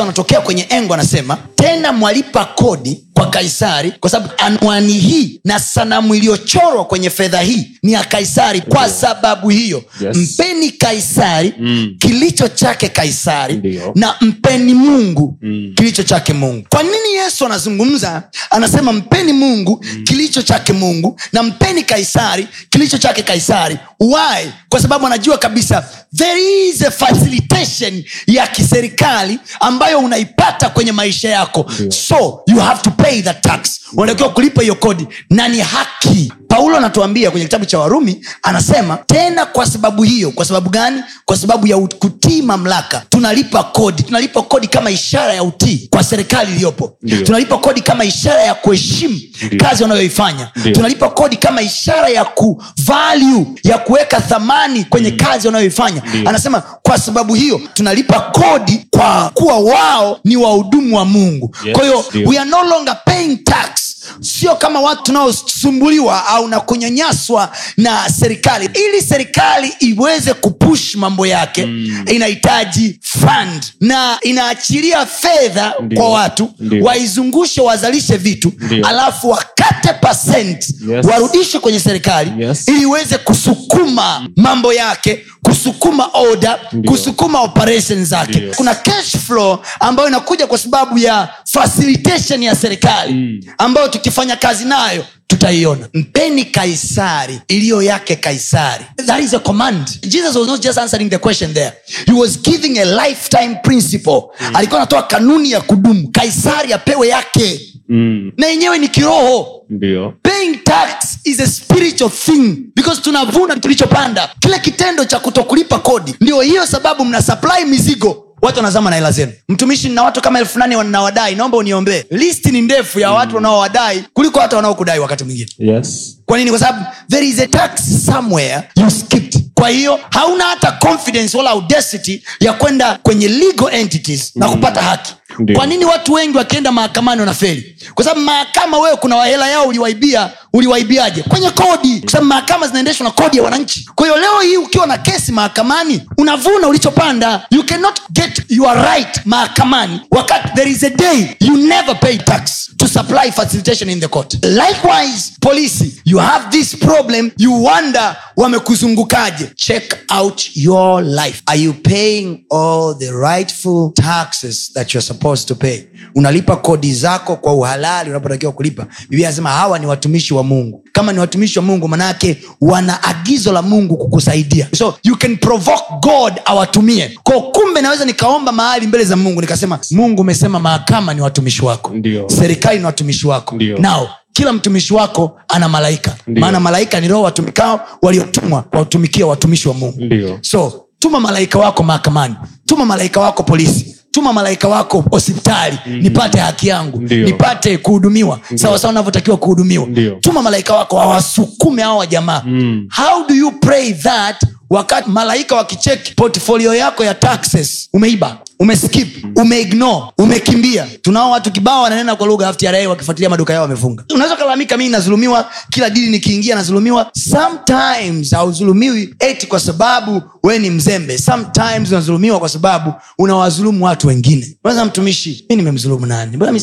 [0.00, 5.60] Yesu anatokea kwenye engo anasema tena mwalipa kodi kwa kaisari kwa sababu anwani hii na
[5.60, 10.16] sanamu iliyochorwa kwenye fedha hii ni ya kaisari kwa sababu hiyo Yes.
[10.16, 11.94] mpeni kaisari Mm.
[11.98, 13.92] kilicho chake kaisari Ndiyo.
[13.94, 15.72] na mpeni mungu Mm.
[15.76, 21.82] kilicho chake mungu kwa nini yesu anazungumza anasema mpeni mungu kilicho chake mungu na mpeni
[21.82, 29.38] kaisari kilicho chake kaisari why kwa sababu anajua kabisa there is a facilitation ya kiserikali
[29.60, 31.92] ambayo unaipata kwenye maisha yako yeah.
[31.92, 35.06] so you have to pay the tax unatakiwa kulipa hiyo kodi.
[35.30, 36.32] Na ni haki.
[36.48, 40.30] Paulo anatuambia kwenye kitabu cha warumi anasema tena kwa sababu hiyo.
[40.30, 41.02] Kwa sababu gani?
[41.24, 43.02] Kwa sababu ya kutii mamlaka.
[43.10, 44.02] Tunalipa kodi.
[44.02, 46.96] Tunalipa kodi kama ishara ya utii kwa serikali iliyopo.
[47.24, 49.20] Tunalipa kodi kama ishara ya kuheshimu
[49.58, 50.50] kazi wanayoifanya.
[50.72, 56.02] Tunalipa kodi kama ishara ya kuvalue ya kuweka thamani kwenye kazi wanayoifanya.
[56.26, 61.56] Anasema kwa sababu hiyo tunalipa kodi kwa kuwa wao ni wahudumu wa mungu.
[61.64, 63.79] Yes, kwa hiyo we are no longer paying tax
[64.20, 65.12] sio kama watu
[65.60, 72.04] tunaosumbuliwa au na kunyanyaswa na serikali ili serikali iweze kupush mambo yake mm.
[72.12, 76.50] inahitaji fund na inaachilia fedha kwa watu
[76.82, 78.86] waizungushe wazalishe vitu Ndiyo.
[78.88, 81.06] alafu wakate pasent Yes.
[81.06, 82.68] warudishe kwenye serikali Yes.
[82.68, 86.92] ili iweze kusukuma mambo yake kusukuma order Ndiyo.
[86.92, 88.54] kusukuma operation zake Ndiyo.
[88.56, 93.40] kuna cash flow ambayo inakuja kwa sababu ya facilitation ya serikali Mm.
[93.58, 95.88] ambayo tukifanya kazi nayo tutaiona.
[95.94, 98.84] Mpeni kaisari iliyo yake kaisari.
[99.06, 99.88] That is a command.
[100.08, 101.72] Jesus was not just answering the question there.
[102.06, 104.22] He was giving a lifetime principle.
[104.54, 106.08] Alikuwa anatoa kanuni ya kudumu.
[106.12, 107.60] Kaisari apewe yake.
[107.88, 108.32] Mm.
[108.36, 109.62] na yenyewe ni kiroho.
[109.70, 110.14] Ndio.
[110.22, 112.56] Paying tax is a spiritual thing.
[112.76, 116.14] Because tunavuna tulichopanda kile kitendo cha kutokulipa kodi.
[116.20, 119.32] Ndio hiyo sababu mna supply mizigo watu wanazama na hela zenu.
[119.48, 122.04] Mtumishi na watu kama elfu nane wanawadai naomba uniombee.
[122.10, 125.48] Listi ni ndefu ya watu wanaowadai kuliko watu wanaokudai wakati mwingine.
[125.58, 126.16] Yes.
[126.26, 126.50] Kwa nini?
[126.50, 129.40] Kwa sababu there is a tax somewhere you skipped.
[129.54, 135.14] Kwa hiyo hauna hata confidence wala audacity ya kwenda kwenye legal entities na kupata haki.
[135.38, 135.58] Ndiyo.
[135.58, 137.76] kwa nini watu wengi wakienda mahakamani wanafeli?
[137.94, 141.22] Kwa sababu mahakama wewe kuna wahela yao uliwaibia uliwaibiaje?
[141.22, 142.00] Kwenye kodi.
[142.00, 143.88] Kwa sababu mahakama zinaendeshwa na kodi ya wananchi.
[143.94, 147.46] Kwa hiyo leo hii ukiwa na kesi mahakamani unavuna ulichopanda.
[147.50, 152.70] You cannot get your right mahakamani wakati there is a day you never pay tax
[152.76, 154.34] to supply facilitation in the court.
[154.44, 157.30] Likewise polisi you have this problem.
[157.38, 159.50] You wonder wamekuzungukaje.
[159.56, 161.42] Check out your life.
[161.46, 165.84] Are you paying all the rightful taxes that you're supposed to pay?
[166.14, 168.86] Unalipa kodi zako kwa uhalali unapotakiwa kulipa.
[169.08, 170.84] Biblia anasema hawa ni watumishi wa mungu.
[170.92, 174.68] Kama ni watumishi wa mungu manake wana agizo la mungu kukusaidia.
[174.74, 177.10] So you can provoke god awatumie.
[177.22, 181.94] Ko kumbe naweza nikaomba mahali mbele za mungu nikasema mungu umesema mahakama ni watumishi wako.
[181.94, 182.28] Ndio.
[182.28, 183.54] serikali ni watumishi wako.
[183.54, 183.78] Ndio.
[183.78, 186.16] nao kila mtumishi wako ana malaika.
[186.26, 190.00] Maana malaika ni roho watumikao waliotumwa watumikia watumishi wa mungu.
[190.00, 190.38] Ndiyo.
[190.40, 192.34] so tuma malaika wako mahakamani.
[192.66, 196.02] Tuma malaika wako polisi tuma malaika wako hospitali mm-hmm.
[196.02, 197.26] nipate haki yangu Ndiyo.
[197.26, 200.18] nipate kuhudumiwa sawasawa navyotakiwa kuhudumiwa Ndiyo.
[200.20, 202.88] tuma malaika wako wawasukume hao wajamaa Mm.
[202.96, 210.04] how do you pray that wakati malaika wakicheki portfolio yako ya taxes umeiba umeskip umeignore
[210.18, 210.86] umekimbia.
[211.02, 214.04] Tunao watu kibao wananena kwa lugha ftra wakifuatilia maduka yao wamefunga.
[214.14, 217.10] Unaweza ukalalamika mii nazulumiwa kila dili nikiingia nazulumiwa.
[217.14, 221.18] Sometimes hauzulumiwi eti kwa sababu we ni mzembe.
[221.18, 224.56] Sometimes unazulumiwa kwa sababu unawazulumu watu wengine.
[224.62, 226.36] Kwanza mtumishi mi nimemzulumu nani?
[226.36, 226.60] Mbona mi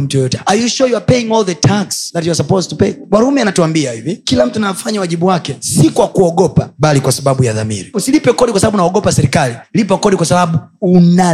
[0.00, 0.40] mtu yoyote?
[0.46, 2.92] Are you sure you are paying all the tax that you are supposed to pay?
[3.10, 7.52] Warumi anatuambia hivi kila mtu anafanya wajibu wake si kwa kuogopa bali kwa sababu ya
[7.52, 7.90] dhamiri.
[7.94, 11.33] Usilipe kodi kwa sababu unaogopa serikali lipa kodi kwa sababu una